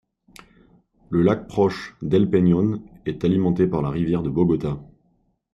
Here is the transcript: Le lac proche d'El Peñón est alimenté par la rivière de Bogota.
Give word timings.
Le 1.11 1.21
lac 1.21 1.47
proche 1.47 1.95
d'El 2.01 2.27
Peñón 2.27 2.81
est 3.05 3.23
alimenté 3.23 3.67
par 3.67 3.83
la 3.83 3.91
rivière 3.91 4.23
de 4.23 4.31
Bogota. 4.31 4.79